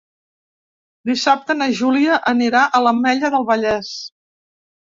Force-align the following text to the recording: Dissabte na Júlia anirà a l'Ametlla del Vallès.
Dissabte 1.09 1.57
na 1.59 1.67
Júlia 1.81 2.17
anirà 2.33 2.65
a 2.67 2.81
l'Ametlla 2.87 3.33
del 3.37 3.49
Vallès. 3.51 3.93